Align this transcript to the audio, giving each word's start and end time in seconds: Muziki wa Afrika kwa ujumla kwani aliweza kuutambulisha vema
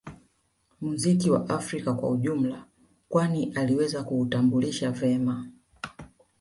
Muziki 0.81 1.29
wa 1.31 1.49
Afrika 1.49 1.93
kwa 1.93 2.09
ujumla 2.09 2.65
kwani 3.09 3.51
aliweza 3.55 4.03
kuutambulisha 4.03 4.91
vema 4.91 5.47